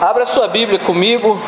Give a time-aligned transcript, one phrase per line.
[0.00, 1.38] Abra sua Bíblia comigo.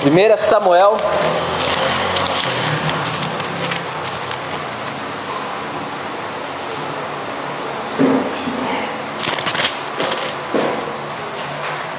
[0.00, 0.96] Primeira Samuel.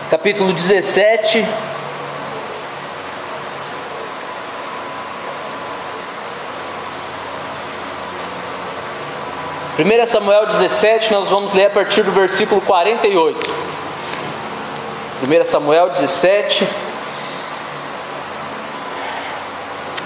[0.09, 1.45] Capítulo dezessete.
[9.79, 13.49] 1 Samuel 17, nós vamos ler a partir do versículo 48.
[15.25, 16.67] 1 Samuel 17,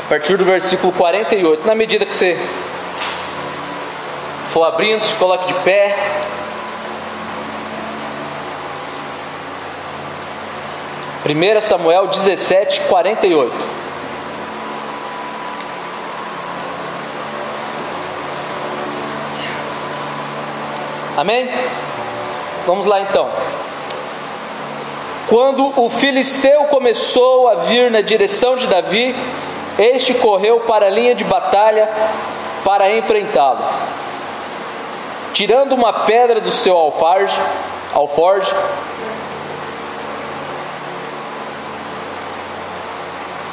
[0.05, 1.65] a partir do versículo 48.
[1.65, 2.37] Na medida que você
[4.51, 5.97] for abrindo, se coloque de pé.
[11.23, 13.82] Primeira Samuel 17, 48.
[21.23, 21.49] Amém?
[22.67, 23.29] Vamos lá então.
[25.29, 29.15] Quando o filisteu começou a vir na direção de Davi,
[29.79, 31.89] este correu para a linha de batalha
[32.65, 33.63] para enfrentá-lo.
[35.31, 37.39] Tirando uma pedra do seu alfarge,
[37.93, 38.53] alforge,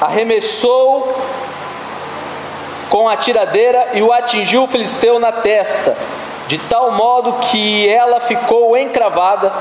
[0.01, 1.17] arremessou
[2.89, 5.97] com a tiradeira e o atingiu o filisteu na testa,
[6.51, 9.53] de tal modo que ela ficou encravada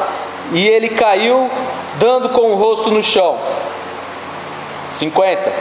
[0.52, 1.48] e ele caiu,
[2.00, 3.38] dando com o rosto no chão.
[4.94, 5.54] 50.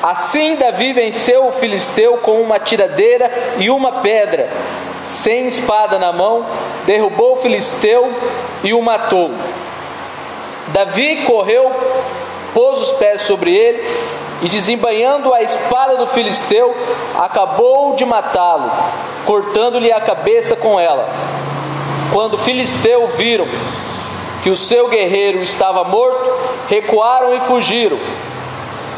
[0.00, 4.48] Assim Davi venceu o filisteu com uma tiradeira e uma pedra,
[5.04, 6.46] sem espada na mão,
[6.86, 8.08] derrubou o filisteu
[8.62, 9.32] e o matou.
[10.68, 11.72] Davi correu
[12.54, 13.82] pôs os pés sobre ele
[14.42, 16.74] e, desembanhando a espada do filisteu,
[17.18, 18.70] acabou de matá-lo,
[19.26, 21.08] cortando-lhe a cabeça com ela.
[22.12, 23.46] Quando os filisteus viram
[24.42, 26.30] que o seu guerreiro estava morto,
[26.68, 27.98] recuaram e fugiram.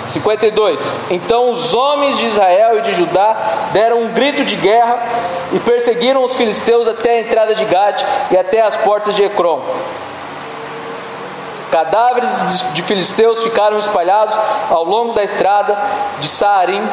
[0.04, 0.80] 52.
[1.10, 3.36] Então os homens de Israel e de Judá
[3.72, 4.98] deram um grito de guerra
[5.52, 9.62] e perseguiram os filisteus até a entrada de Gade e até as portas de Ecrom.
[11.72, 14.36] Cadáveres de filisteus ficaram espalhados
[14.68, 15.74] ao longo da estrada
[16.20, 16.86] de Saarim,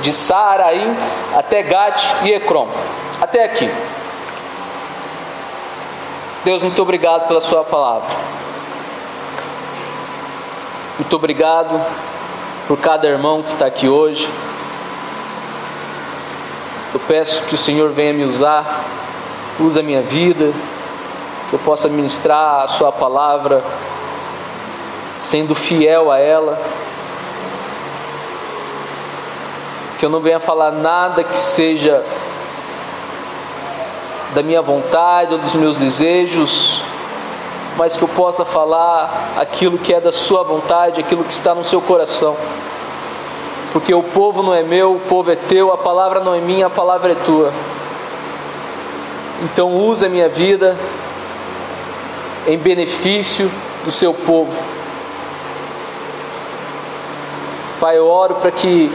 [0.00, 0.96] de Saaraim
[1.36, 2.66] até Gate e Ecrom.
[3.20, 3.70] Até aqui.
[6.46, 8.08] Deus, muito obrigado pela Sua palavra.
[10.98, 11.78] Muito obrigado
[12.66, 14.26] por cada irmão que está aqui hoje.
[16.94, 18.82] Eu peço que o Senhor venha me usar,
[19.60, 20.54] use a minha vida,
[21.50, 23.62] que eu possa ministrar a Sua palavra
[25.26, 26.58] sendo fiel a ela.
[29.98, 32.04] Que eu não venha falar nada que seja
[34.34, 36.80] da minha vontade ou dos meus desejos,
[37.76, 41.64] mas que eu possa falar aquilo que é da Sua vontade, aquilo que está no
[41.64, 42.36] seu coração.
[43.72, 46.66] Porque o povo não é meu, o povo é teu, a palavra não é minha,
[46.66, 47.52] a palavra é tua.
[49.42, 50.76] Então use a minha vida
[52.46, 53.50] em benefício
[53.84, 54.52] do seu povo.
[57.80, 58.90] Pai, eu oro para que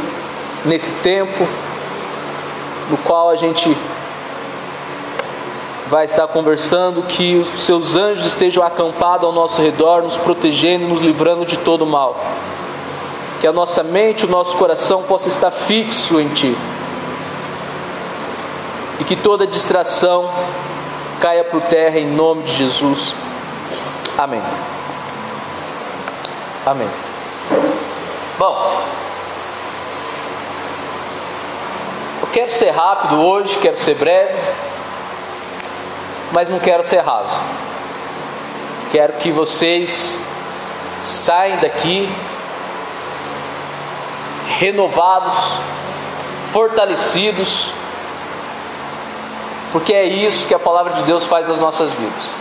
[0.66, 1.48] nesse tempo
[2.90, 3.76] no qual a gente
[5.92, 11.02] vai estar conversando, que os seus anjos estejam acampados ao nosso redor, nos protegendo, nos
[11.02, 12.16] livrando de todo mal.
[13.42, 16.56] Que a nossa mente, o nosso coração possa estar fixo em Ti.
[19.00, 20.30] E que toda distração
[21.20, 23.14] caia por terra em nome de Jesus.
[24.18, 24.42] Amém.
[26.66, 27.11] Amém.
[28.42, 28.82] Bom,
[32.22, 34.34] eu quero ser rápido hoje, quero ser breve,
[36.34, 37.38] mas não quero ser raso.
[38.92, 40.26] Quero que vocês
[41.00, 42.10] saiam daqui
[44.58, 45.36] renovados,
[46.52, 47.70] fortalecidos,
[49.72, 52.32] porque é isso que a palavra de Deus faz nas nossas vidas.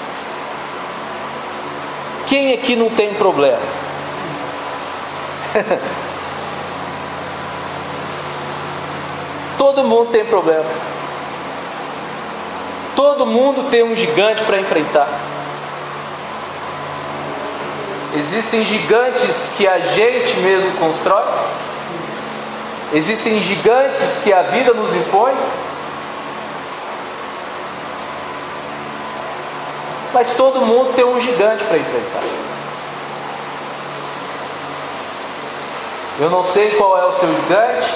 [2.26, 3.90] Quem aqui não tem problema?
[9.58, 10.64] Todo mundo tem problema.
[12.97, 15.08] Todo mundo tem um gigante para enfrentar.
[18.17, 21.25] Existem gigantes que a gente mesmo constrói.
[22.93, 25.32] Existem gigantes que a vida nos impõe.
[30.12, 32.23] Mas todo mundo tem um gigante para enfrentar.
[36.20, 37.94] Eu não sei qual é o seu gigante.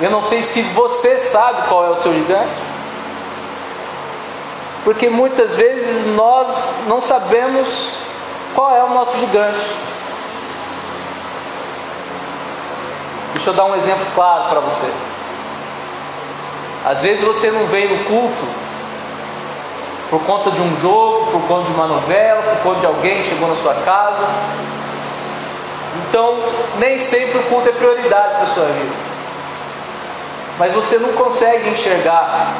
[0.00, 2.60] Eu não sei se você sabe qual é o seu gigante.
[4.82, 7.96] Porque muitas vezes nós não sabemos
[8.56, 9.64] qual é o nosso gigante.
[13.34, 14.90] Deixa eu dar um exemplo claro para você.
[16.84, 18.48] Às vezes você não vem no culto
[20.10, 23.28] por conta de um jogo, por conta de uma novela, por conta de alguém que
[23.28, 24.26] chegou na sua casa.
[26.06, 26.38] Então,
[26.78, 28.94] nem sempre o culto é prioridade para a sua vida.
[30.58, 32.52] Mas você não consegue enxergar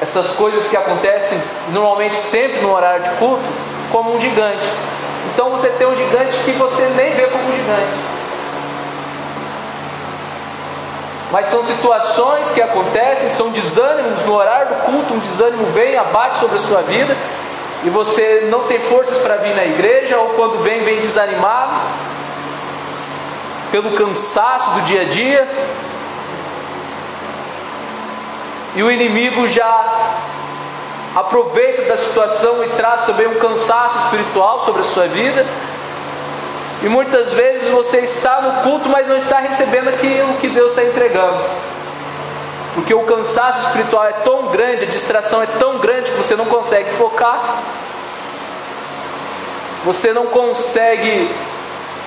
[0.00, 3.48] essas coisas que acontecem normalmente sempre no horário de culto
[3.92, 4.66] como um gigante.
[5.32, 8.10] Então você tem um gigante que você nem vê como um gigante.
[11.30, 16.38] Mas são situações que acontecem, são desânimos no horário do culto, um desânimo vem, abate
[16.38, 17.16] sobre a sua vida,
[17.84, 21.72] e você não tem forças para vir na igreja, ou quando vem, vem desanimado,
[23.72, 25.48] pelo cansaço do dia a dia,
[28.74, 30.20] e o inimigo já
[31.14, 35.44] aproveita da situação e traz também um cansaço espiritual sobre a sua vida.
[36.82, 40.84] E muitas vezes você está no culto, mas não está recebendo aquilo que Deus está
[40.84, 41.38] entregando.
[42.80, 46.46] Porque o cansaço espiritual é tão grande, a distração é tão grande que você não
[46.46, 47.62] consegue focar.
[49.84, 51.30] Você não consegue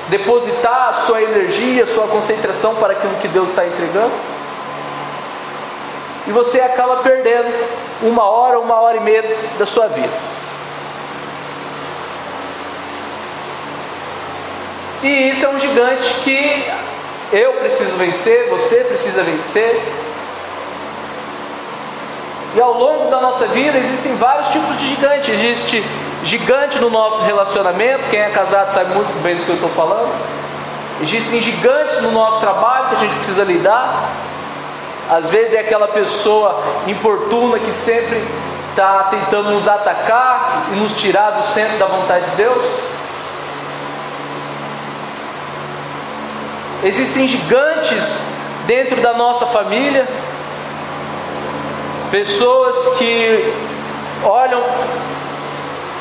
[0.07, 4.11] depositar a sua energia, a sua concentração para aquilo que Deus está entregando.
[6.25, 7.53] E você acaba perdendo
[8.01, 9.23] uma hora, uma hora e meia
[9.59, 10.13] da sua vida.
[15.03, 16.65] E isso é um gigante que
[17.31, 20.02] eu preciso vencer, você precisa vencer.
[22.55, 25.31] E ao longo da nossa vida existem vários tipos de gigante.
[25.31, 25.83] Existe
[26.23, 30.09] gigante no nosso relacionamento, quem é casado sabe muito bem do que eu estou falando.
[31.01, 34.09] Existem gigantes no nosso trabalho que a gente precisa lidar.
[35.09, 38.23] Às vezes é aquela pessoa importuna que sempre
[38.69, 42.63] está tentando nos atacar e nos tirar do centro da vontade de Deus.
[46.83, 48.23] Existem gigantes
[48.65, 50.07] dentro da nossa família,
[52.13, 53.51] pessoas que
[54.23, 54.63] olham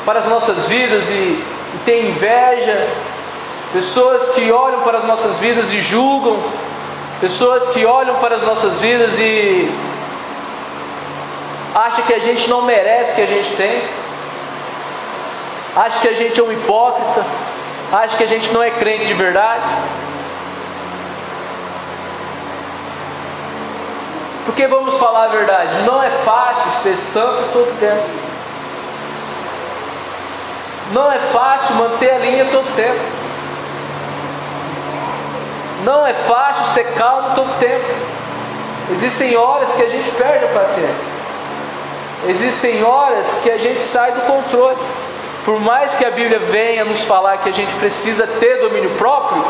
[0.05, 1.43] para as nossas vidas e,
[1.85, 2.87] têm inveja,
[3.73, 6.39] pessoas que olham para as nossas vidas e julgam,
[7.19, 9.71] pessoas que olham para as nossas vidas e
[11.73, 13.81] acham que a gente não merece o que a gente tem,
[15.75, 17.25] acham que a gente é um hipócrita,
[17.91, 19.65] acham que a gente não é crente de verdade.
[24.45, 28.03] Porque vamos falar a verdade, não é fácil ser santo todo tempo.
[30.91, 32.99] Não é fácil manter a linha todo tempo.
[35.83, 37.85] Não é fácil ser calmo todo tempo.
[38.91, 41.13] Existem horas que a gente perde a paciência.
[42.27, 44.77] Existem horas que a gente sai do controle.
[45.45, 49.43] Por mais que a Bíblia venha nos falar que a gente precisa ter domínio próprio,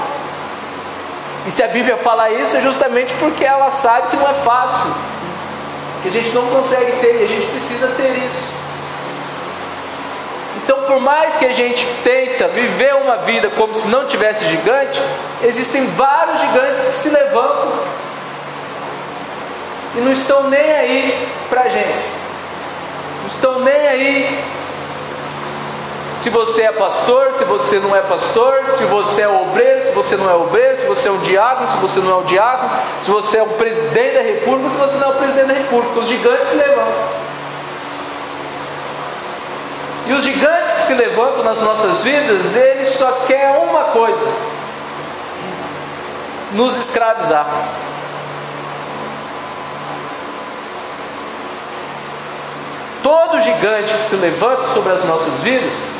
[1.45, 4.94] e se a Bíblia fala isso é justamente porque ela sabe que não é fácil,
[6.01, 8.63] que a gente não consegue ter e a gente precisa ter isso.
[10.63, 15.01] Então, por mais que a gente tenta viver uma vida como se não tivesse gigante,
[15.44, 17.73] existem vários gigantes que se levantam
[19.95, 22.06] e não estão nem aí para a gente,
[23.19, 24.40] não estão nem aí
[26.23, 30.15] se você é pastor, se você não é pastor, se você é obreiro, se você
[30.15, 32.71] não é obreiro, se você é um diácono, se você não é um diácono,
[33.03, 35.99] se você é o presidente da república, se você não é o presidente da república,
[35.99, 36.94] os gigantes se levantam.
[40.07, 44.25] E os gigantes que se levantam nas nossas vidas, eles só querem uma coisa:
[46.53, 47.47] nos escravizar.
[53.03, 55.93] Todo gigante que se levanta sobre as nossas vidas,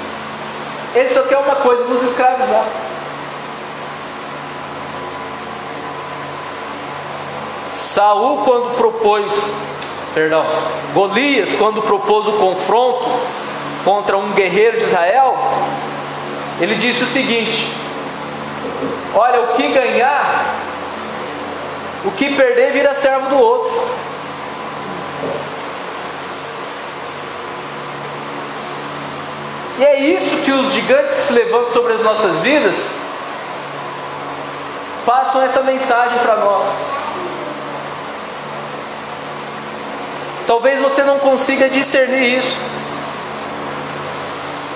[0.96, 2.66] ele só quer uma coisa: nos escravizar.
[7.72, 9.52] Saul, quando propôs,
[10.14, 10.46] perdão,
[10.94, 13.10] Golias, quando propôs o confronto
[13.84, 15.36] contra um guerreiro de Israel,
[16.60, 17.68] ele disse o seguinte:
[19.16, 20.56] Olha, o que ganhar,
[22.06, 24.13] o que perder vira servo do outro.
[29.80, 32.92] E é isso que os gigantes que se levantam sobre as nossas vidas
[35.06, 36.68] passam essa mensagem para nós.
[40.46, 42.58] Talvez você não consiga discernir isso.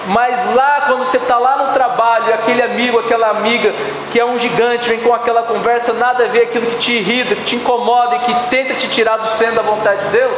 [0.07, 3.73] Mas lá, quando você está lá no trabalho, aquele amigo, aquela amiga
[4.09, 7.35] que é um gigante, vem com aquela conversa, nada a ver aquilo que te irrita,
[7.35, 10.37] que te incomoda e que tenta te tirar do centro da vontade de Deus,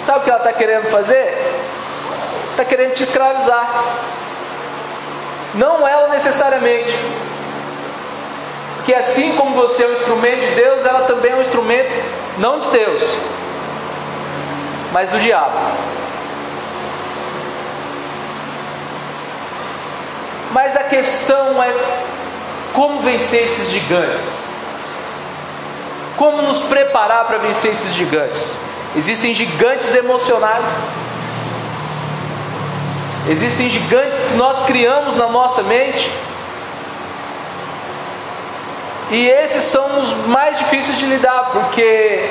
[0.00, 1.55] sabe o que ela está querendo fazer?
[2.56, 3.68] Está querendo te escravizar.
[5.52, 6.96] Não ela necessariamente.
[8.76, 11.90] Porque assim como você é um instrumento de Deus, ela também é um instrumento
[12.38, 13.02] não de Deus,
[14.90, 15.58] mas do diabo.
[20.50, 21.74] Mas a questão é
[22.72, 24.24] como vencer esses gigantes.
[26.16, 28.56] Como nos preparar para vencer esses gigantes?
[28.96, 30.64] Existem gigantes emocionais.
[33.28, 36.08] Existem gigantes que nós criamos na nossa mente.
[39.10, 42.24] E esses são os mais difíceis de lidar, porque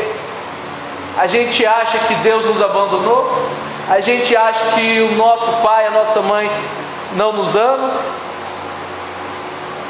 [1.18, 3.50] a gente acha que Deus nos abandonou,
[3.90, 6.50] a gente acha que o nosso pai, a nossa mãe
[7.14, 7.92] não nos ama,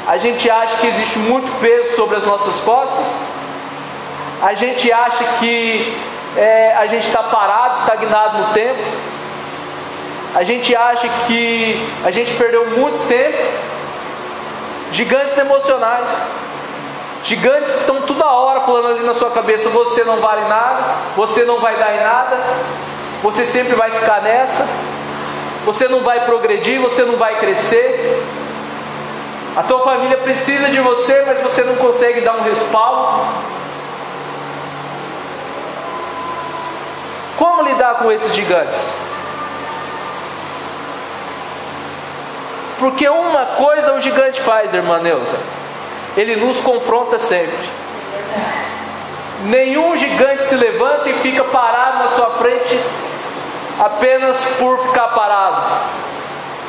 [0.06, 3.06] a gente acha que existe muito peso sobre as nossas costas,
[4.42, 5.96] a gente acha que
[6.36, 8.82] é, a gente está parado, estagnado no tempo,
[10.36, 13.42] a gente acha que a gente perdeu muito tempo,
[14.92, 16.10] gigantes emocionais,
[17.24, 21.46] gigantes que estão toda hora falando ali na sua cabeça: você não vale nada, você
[21.46, 22.36] não vai dar em nada,
[23.22, 24.66] você sempre vai ficar nessa,
[25.64, 28.22] você não vai progredir, você não vai crescer.
[29.56, 33.26] A tua família precisa de você, mas você não consegue dar um respaldo.
[37.38, 39.05] Como lidar com esses gigantes?
[42.78, 45.36] Porque uma coisa o gigante faz, irmã Neuza,
[46.16, 47.68] ele nos confronta sempre.
[49.44, 52.78] Nenhum gigante se levanta e fica parado na sua frente
[53.78, 55.62] apenas por ficar parado.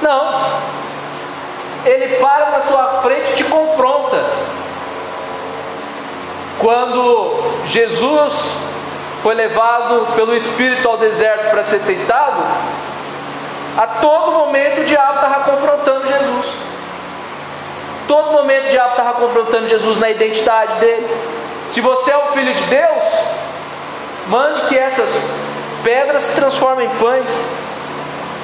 [0.02, 0.68] Não.
[1.86, 4.24] Ele para na sua frente e te confronta.
[6.60, 8.52] Quando Jesus
[9.22, 12.44] foi levado pelo Espírito ao deserto para ser tentado,
[13.78, 16.48] a todo momento o diabo estava confrontando Jesus.
[18.08, 21.08] Todo momento o diabo estava confrontando Jesus na identidade dele.
[21.68, 23.04] Se você é o filho de Deus,
[24.30, 25.10] mande que essas
[25.84, 27.30] pedras se transformem em pães.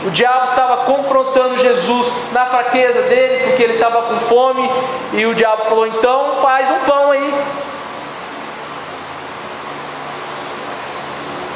[0.06, 4.70] O diabo estava confrontando Jesus na fraqueza dele, porque ele estava com fome,
[5.14, 7.34] e o diabo falou: então faz um pão aí.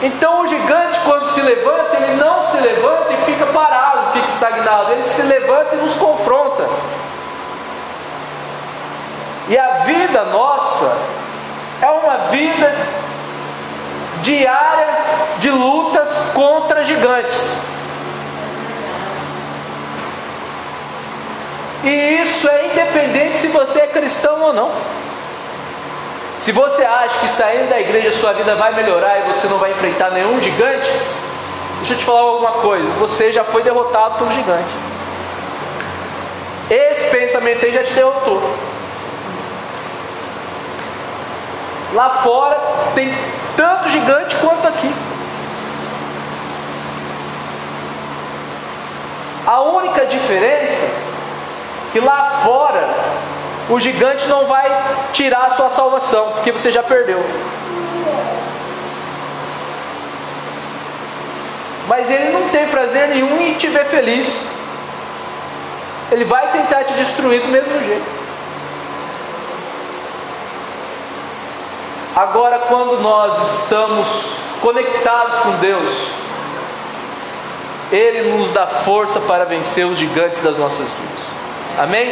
[0.01, 4.91] Então o gigante, quando se levanta, ele não se levanta e fica parado, fica estagnado,
[4.91, 6.67] ele se levanta e nos confronta.
[9.49, 10.95] E a vida nossa
[11.81, 12.75] é uma vida
[14.21, 14.97] diária
[15.39, 17.57] de lutas contra gigantes.
[21.83, 24.71] E isso é independente se você é cristão ou não.
[26.39, 29.71] Se você acha que saindo da igreja sua vida vai melhorar e você não vai
[29.71, 30.91] enfrentar nenhum gigante,
[31.79, 34.75] deixa eu te falar alguma coisa: você já foi derrotado por um gigante.
[36.69, 38.41] Esse pensamento aí já te derrotou.
[41.93, 42.59] Lá fora
[42.93, 43.11] tem
[43.55, 44.93] tanto gigante quanto aqui.
[49.47, 51.07] A única diferença é
[51.93, 52.89] que lá fora
[53.69, 54.69] o gigante não vai
[55.11, 57.23] tirar a sua salvação, porque você já perdeu.
[61.87, 64.27] Mas ele não tem prazer nenhum em te ver feliz.
[66.11, 68.17] Ele vai tentar te destruir do mesmo jeito.
[72.15, 75.89] Agora, quando nós estamos conectados com Deus,
[77.91, 81.23] Ele nos dá força para vencer os gigantes das nossas vidas.
[81.77, 82.11] Amém?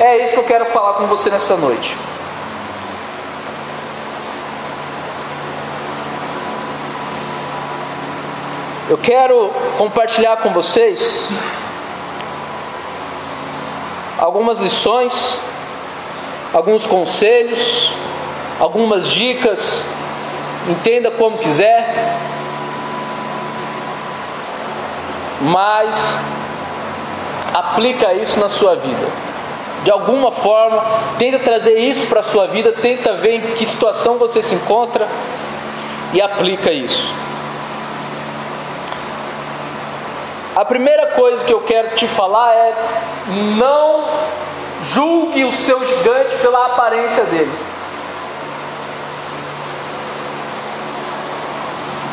[0.00, 1.96] É isso que eu quero falar com você nessa noite.
[8.88, 11.22] Eu quero compartilhar com vocês
[14.18, 15.38] algumas lições,
[16.52, 17.90] alguns conselhos,
[18.60, 19.84] algumas dicas,
[20.68, 22.16] entenda como quiser,
[25.40, 25.96] mas
[27.52, 29.31] aplica isso na sua vida.
[29.84, 30.84] De alguma forma,
[31.18, 35.08] tenta trazer isso para a sua vida, tenta ver em que situação você se encontra
[36.12, 37.12] e aplica isso.
[40.54, 42.74] A primeira coisa que eu quero te falar é:
[43.56, 44.04] não
[44.82, 47.52] julgue o seu gigante pela aparência dele.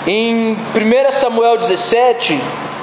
[0.07, 2.41] Em 1 Samuel 17,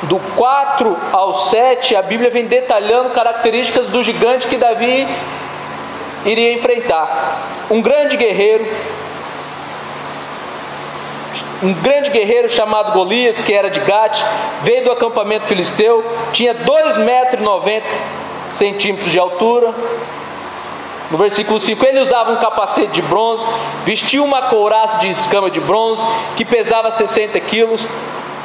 [0.09, 5.07] do 4 ao 7, a Bíblia vem detalhando características do gigante que Davi
[6.25, 7.39] iria enfrentar.
[7.71, 8.67] Um grande guerreiro,
[11.63, 14.23] um grande guerreiro chamado Golias, que era de Gate,
[14.63, 17.93] veio do acampamento filisteu, tinha 2,90 metros
[18.55, 19.75] centímetros de altura.
[21.11, 23.45] No versículo 5, ele usava um capacete de bronze,
[23.85, 26.03] vestia uma couraça de escama de bronze,
[26.37, 27.89] que pesava 60 quilos,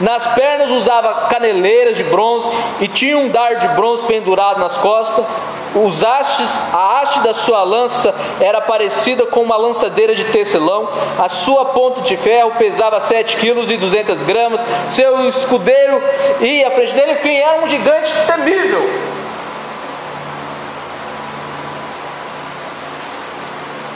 [0.02, 5.26] nas pernas usava caneleiras de bronze e tinha um dar de bronze pendurado nas costas.
[5.74, 10.90] Os hastes, a haste da sua lança era parecida com uma lançadeira de tecelão.
[11.18, 14.60] A sua ponta de ferro pesava 7 quilos e 200 gramas.
[14.90, 16.04] Seu escudeiro
[16.42, 17.14] ia à frente dele.
[17.14, 18.82] Enfim, era um gigante temível.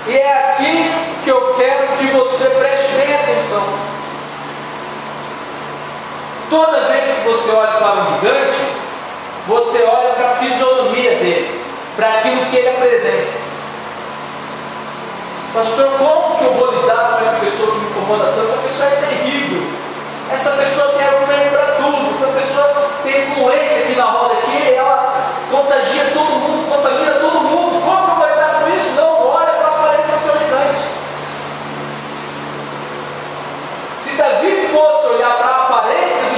[0.08, 0.92] E é aqui
[1.24, 3.85] que eu quero que você preste bem atenção.
[6.50, 8.86] Toda vez que você olha para um gigante,
[9.48, 11.62] você olha para a fisionomia dele,
[11.96, 13.46] para aquilo que ele apresenta.
[15.54, 18.52] Pastor, como que eu vou lidar com essa pessoa que me incomoda tanto?
[18.52, 19.64] Essa pessoa é terrível.
[20.32, 22.14] Essa pessoa tem argumento para tudo.
[22.14, 24.74] Essa pessoa tem influência aqui na roda aqui.
[24.74, 27.86] Ela contagia todo mundo, contamina todo mundo.
[27.86, 28.92] Como que eu vou lidar com isso?
[28.96, 30.82] Não, olha para a aparência do seu gigante.
[33.98, 36.36] Se Davi fosse olhar para a aparência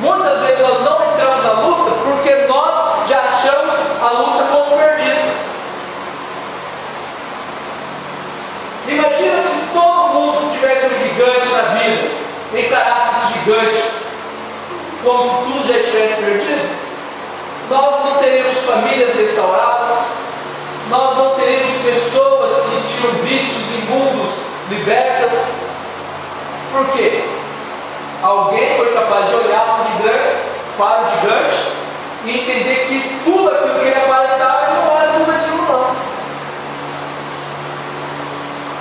[0.00, 5.28] Muitas vezes nós não entramos na luta porque nós já achamos a luta como perdida.
[8.86, 12.10] Imagina se todo mundo tivesse um gigante na vida,
[12.78, 13.84] encarasse esse gigante
[15.02, 16.78] como se tudo já estivesse perdido.
[17.70, 19.98] Nós não teríamos famílias restauradas,
[20.88, 24.30] nós não teríamos pessoas que tinham vícios imundos
[24.70, 25.56] libertas.
[26.72, 27.24] Por quê?
[28.22, 30.36] Alguém foi capaz de olhar para o gigante,
[30.76, 31.78] para o gigante
[32.24, 35.96] e entender que tudo aquilo que ele aparentava não era tudo aquilo não.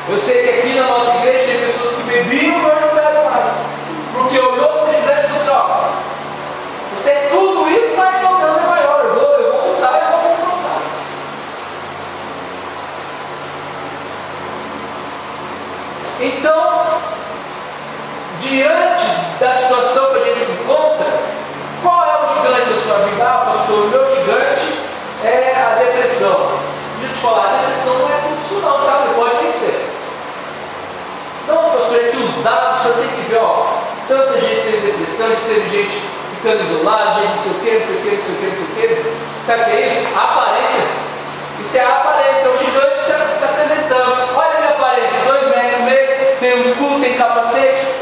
[0.09, 3.25] Eu sei que aqui na nossa igreja tem pessoas que bebiam e hoje não bebem
[3.25, 3.67] mais.
[4.17, 5.89] Porque olhou para o gigante e disse, assim, ó,
[6.95, 9.01] você é tudo isso, mas meu Deus é maior.
[9.03, 10.81] Eu vou, eu vou lutar e eu vou confrontar.
[16.19, 16.85] Então,
[18.57, 19.05] diante
[19.39, 21.05] da situação que a gente se encontra,
[21.83, 23.23] qual é o gigante da sua vida?
[23.23, 24.79] Ah, pastor, o meu gigante
[25.23, 26.57] é a depressão.
[26.97, 28.97] Deixa eu te falar, a depressão não é tudo isso não, tá?
[28.97, 29.85] Você pode vencer.
[31.47, 33.67] Não, pastor, é que os dados, senhor tem que ver, ó,
[34.07, 36.01] tanta gente teve depressão, teve gente
[36.33, 38.45] ficando isolada, gente não sei o que, não sei o que, não sei o que,
[38.47, 39.17] não sei o que.
[39.45, 40.17] Sabe o que é isso?
[40.17, 40.85] A aparência.
[41.61, 44.35] Isso é a aparência, é o gigante se apresentando.
[44.35, 47.97] Olha a minha aparência, dois metros e meio, tem um escudo, tem capacete.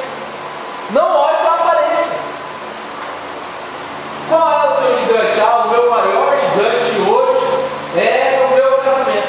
[0.91, 2.12] Não olhe para a aparência.
[4.30, 5.39] Qual é o seu gigante?
[5.41, 7.48] Ah, o meu maior gigante hoje
[7.98, 9.28] é o meu casamento.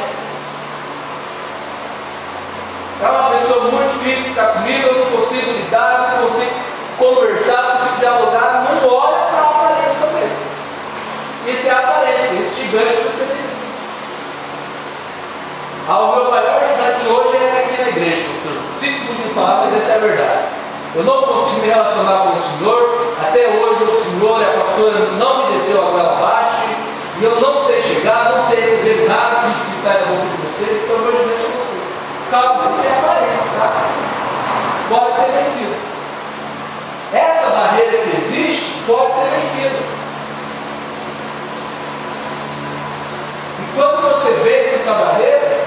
[3.03, 3.31] É uma
[4.07, 6.53] difícil ficar comigo, eu não consigo lidar, não consigo
[6.97, 8.67] conversar, não consigo dialogar.
[8.71, 10.31] Não olhe para a aparência também.
[11.47, 13.47] Isso é a aparência, esse gigante que você tem.
[15.89, 18.29] Ah, o meu maior gigante hoje é aqui na igreja.
[18.81, 20.45] Sinto muito falar, mas essa é a verdade.
[20.95, 23.07] Eu não consigo me relacionar com o Senhor.
[23.21, 26.69] Até hoje o Senhor, a pastora, não me desceu a goela abaixo.
[27.19, 30.37] E eu não sei chegar, não sei receber nada que, que sai da boca de
[30.43, 31.46] você, então é você.
[32.31, 33.71] Calma, isso é aparência, tá?
[34.89, 35.77] Pode ser vencido.
[37.13, 39.79] Essa barreira que existe pode ser vencida.
[43.61, 45.67] E quando você vence essa barreira,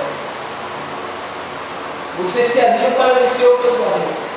[2.17, 4.30] você se anima para vencer outras barreiras.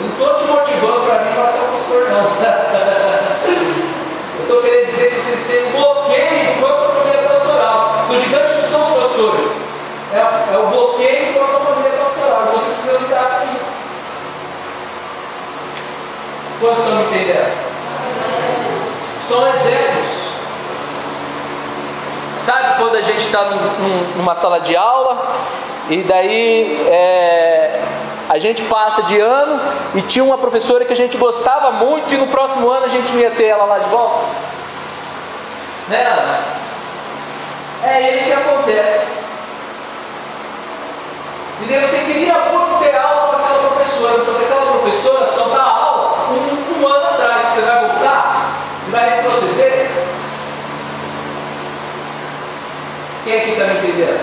[0.00, 2.24] Não estou te motivando para mim ter um pastor, não.
[4.38, 8.06] Eu estou querendo dizer que vocês têm um bloqueio contra a família pastoral.
[8.08, 9.61] Os gigantes não são os pastores.
[10.14, 12.42] É, é o bloqueio contra a família pastoral.
[12.52, 13.72] Você precisa lidar com isso.
[16.60, 17.52] Quantos estão entendendo?
[19.26, 20.22] São exemplos.
[22.44, 25.26] Sabe quando a gente está num, num, numa sala de aula
[25.88, 27.80] e daí é,
[28.28, 29.60] a gente passa de ano
[29.94, 33.12] e tinha uma professora que a gente gostava muito e no próximo ano a gente
[33.16, 34.26] ia ter ela lá de volta.
[35.88, 36.40] Né, Ana?
[37.84, 39.11] É isso que acontece.
[41.62, 41.86] Entendeu?
[41.86, 46.28] Você queria muito ter aula com aquela professora, só que aquela professora só dá aula
[46.30, 47.46] um, um ano atrás.
[47.46, 48.52] Você vai voltar?
[48.84, 49.90] Você vai retroceder?
[53.24, 54.20] Quem aqui está me entendendo?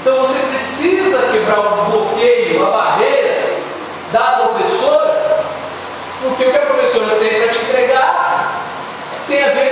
[0.00, 3.58] Então você precisa quebrar o bloqueio, a barreira
[4.10, 5.44] da professora,
[6.22, 8.62] porque o que a professora tem para te entregar
[9.28, 9.67] tem a ver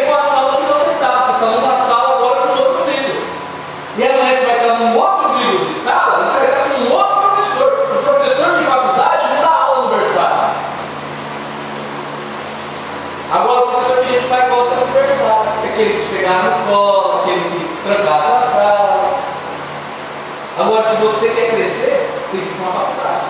[20.88, 23.24] Se você quer crescer, você tem que ir para uma faculdade.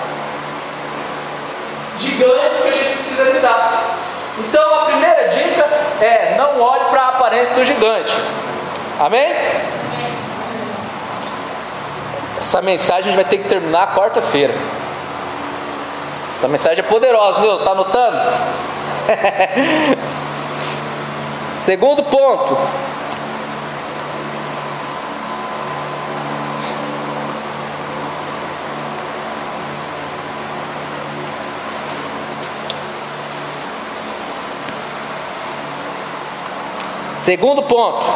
[1.98, 3.96] Gigantes que a gente precisa lidar.
[4.38, 5.64] Então, a primeira dica
[6.00, 8.14] é: não olhe para a aparência do gigante.
[9.00, 9.34] Amém?
[12.38, 14.54] Essa mensagem a gente vai ter que terminar quarta-feira.
[16.38, 18.18] Essa mensagem é poderosa, Deus, está anotando?
[21.64, 22.58] Segundo ponto.
[37.26, 38.06] Segundo ponto.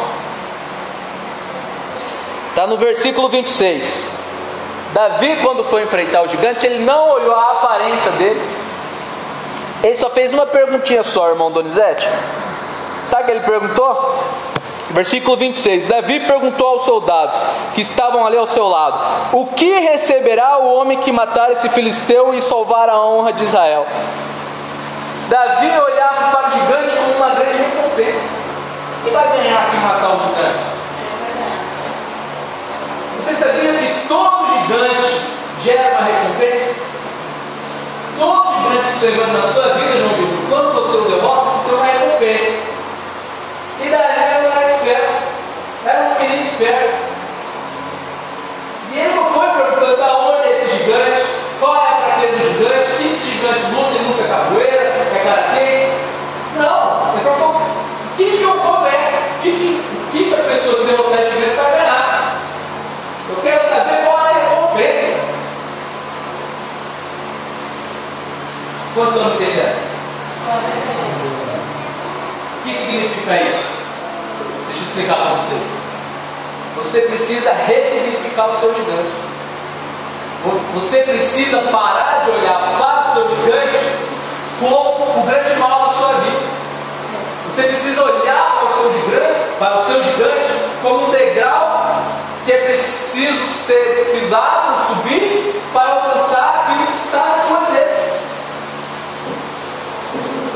[2.51, 4.09] Está no versículo 26.
[4.93, 8.41] Davi, quando foi enfrentar o gigante, ele não olhou a aparência dele.
[9.83, 12.07] Ele só fez uma perguntinha só, irmão Donizete.
[13.03, 14.23] Sabe o que ele perguntou?
[14.91, 17.37] Versículo 26: Davi perguntou aos soldados
[17.75, 18.97] que estavam ali ao seu lado:
[19.33, 23.85] O que receberá o homem que matar esse filisteu e salvar a honra de Israel?
[25.27, 28.41] Davi olhava para o gigante como uma grande recompensa.
[28.90, 30.63] O que vai ganhar quem matar o gigante?
[33.19, 35.21] Você sabia que todo gigante
[35.63, 36.75] gera uma recompensa?
[38.17, 41.69] Todo gigante que se levanta na sua vida, João Vitor, quando você o derrota, você
[41.69, 42.71] tem uma recompensa.
[43.83, 45.13] E Davi era um esperto,
[45.85, 47.11] era um menino esperto.
[48.93, 51.21] E ele não foi perguntando da onde é esse gigante,
[51.59, 54.83] qual é a fraqueza do gigante, que esse gigante luta, ele nunca é capoeira,
[55.15, 55.89] é karatê.
[56.57, 57.61] Não, ele perguntou
[58.11, 62.35] o que, que eu vou ver, o que, que, que, a pessoa que vai ganhar.
[63.29, 65.19] Eu quero saber qual é a recompensa.
[68.93, 69.91] Quantos estão entendendo?
[72.57, 73.65] O que significa isso?
[74.67, 75.63] Deixa eu explicar para vocês.
[76.75, 79.11] Você precisa ressignificar o seu gigante.
[80.75, 83.79] Você precisa parar de olhar para o seu gigante
[84.59, 86.51] como o grande mal da sua vida.
[87.49, 90.49] Você precisa olhar para o seu gigante, para o seu gigante
[90.81, 92.01] como um degrau
[92.43, 98.13] que é preciso ser pisado, subir, para alcançar aquilo que está atrás dele.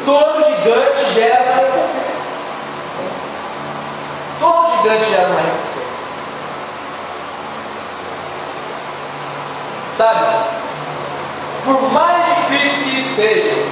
[0.04, 2.16] Todo gigante gera uma recompensa.
[4.40, 5.76] Todo gigante gera uma recompensa.
[9.98, 10.26] Sabe?
[11.64, 13.66] Por mais difícil que esteja,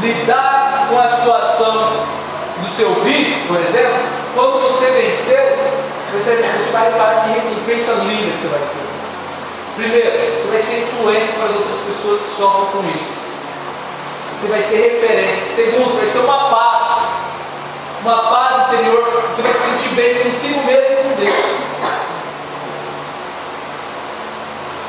[0.00, 2.21] lidar com a situação
[2.62, 3.98] do seu vício, por exemplo,
[4.34, 5.58] quando você venceu,
[6.12, 8.92] você, vai para que recompensa linda que você vai ter.
[9.74, 10.10] Primeiro,
[10.42, 13.22] você vai ser influência para as outras pessoas que sofrem com isso.
[14.38, 15.54] Você vai ser referência.
[15.56, 17.08] Segundo, você vai ter uma paz.
[18.02, 19.22] Uma paz interior.
[19.34, 21.62] Você vai se sentir bem consigo mesmo e com Deus.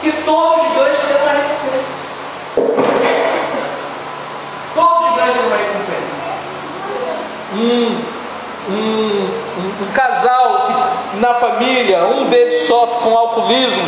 [0.04, 2.04] E todo gigante tem uma recompensa.
[4.76, 6.14] Todo gigante tem uma recompensa.
[7.53, 8.14] Hum, um,
[8.70, 9.30] um,
[9.82, 13.84] um casal que, na família, um deles sofre com alcoolismo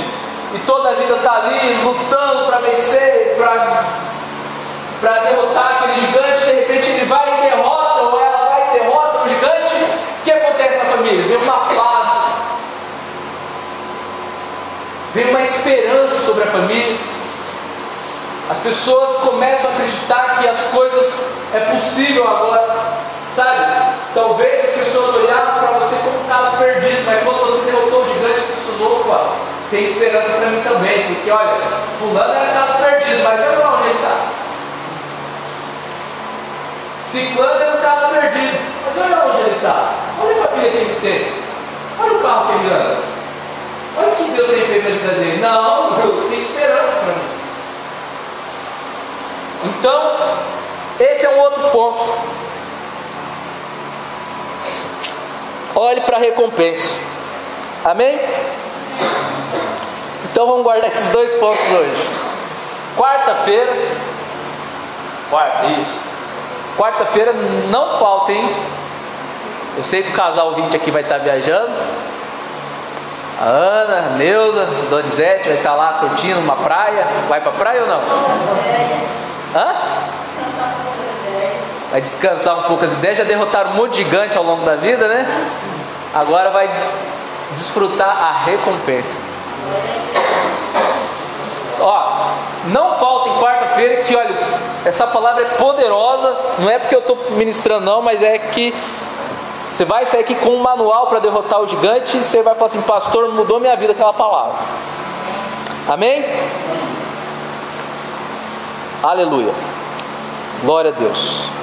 [0.54, 6.90] e toda a vida está ali lutando para vencer, para derrotar aquele gigante, de repente
[6.92, 10.86] ele vai e derrota, ou ela vai e derrota o gigante, o que acontece na
[10.86, 11.24] família?
[11.24, 12.42] Vem uma paz,
[15.14, 16.98] vem uma esperança sobre a família.
[18.50, 21.20] As pessoas começam a acreditar que as coisas
[21.54, 23.05] é possível agora.
[23.36, 23.66] Sabe?
[24.14, 28.08] Talvez as pessoas olhavam para você como um caso perdido, mas quando você derrotou o
[28.08, 29.32] gigante, as pessoas, opa,
[29.70, 31.58] tem esperança para mim também, porque olha,
[32.00, 34.46] fulano era caso perdido, mas olha lá onde ele está.
[37.04, 39.94] Ciclano era um caso perdido, mas olha onde ele está.
[40.24, 41.34] Olha a família que ele tem.
[42.00, 42.98] Olha o carro que ele anda.
[43.98, 45.42] Olha o que Deus tem feito na vida dele.
[45.42, 47.36] Não, eu tenho esperança para mim.
[49.66, 50.16] Então,
[51.02, 52.45] esse é um outro ponto.
[55.76, 56.98] Olhe para a recompensa.
[57.84, 58.20] Amém?
[60.32, 62.10] Então vamos guardar esses dois pontos hoje.
[62.98, 63.74] Quarta-feira,
[65.30, 66.02] quarta, isso.
[66.78, 67.34] Quarta-feira
[67.70, 68.56] não falta, hein?
[69.78, 71.72] Eu sei que o casal 20 aqui vai estar viajando.
[73.40, 77.06] A Ana, a Neuza, Donizete vai estar lá curtindo uma praia.
[77.28, 78.02] Vai para praia ou não?
[79.54, 79.76] Hã?
[81.96, 84.76] Vai descansar um pouco as ideias, já derrotaram um monte de gigante ao longo da
[84.76, 85.26] vida, né?
[86.14, 86.70] Agora vai
[87.52, 89.18] desfrutar a recompensa.
[91.80, 92.34] Ó,
[92.66, 94.36] não falta em quarta-feira que, olha,
[94.84, 98.76] essa palavra é poderosa, não é porque eu estou ministrando, não, mas é que
[99.70, 102.66] você vai sair aqui com um manual para derrotar o gigante e você vai falar
[102.66, 104.56] assim: Pastor, mudou minha vida aquela palavra.
[105.88, 106.26] Amém?
[109.02, 109.54] Aleluia.
[110.62, 111.56] Glória a Deus.